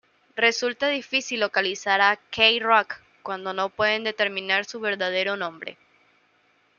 Resulta 0.35 0.87
difícil 0.87 1.41
localizar 1.41 2.01
a 2.01 2.15
K-Roc 2.31 2.95
cuando 3.21 3.53
no 3.53 3.69
pueden 3.69 4.03
determinar 4.03 4.65
su 4.65 4.79
verdadero 4.79 5.37
nombre. 5.37 5.77